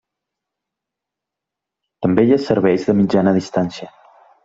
[2.07, 3.97] També hi ha serveis de Mitjana Distància.